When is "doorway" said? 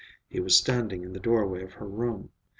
1.19-1.61